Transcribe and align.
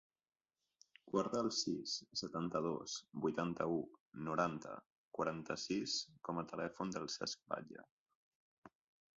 Guarda 1.15 1.41
el 1.45 1.49
sis, 1.57 1.97
setanta-dos, 2.21 2.95
vuitanta-u, 3.25 3.77
noranta, 4.31 4.73
quaranta-sis 5.19 5.99
com 6.29 6.41
a 6.41 6.47
telèfon 6.55 6.95
del 6.97 7.09
Cesc 7.19 7.45
Batlle. 7.53 7.87